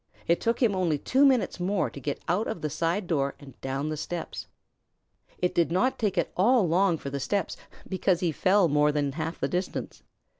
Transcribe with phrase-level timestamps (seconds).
[0.25, 3.61] It took him only two minutes more to get out of the side door and
[3.61, 4.47] down the steps.
[5.37, 7.55] It did not take at all long for the steps,
[7.87, 10.01] because he fell more than half the distance.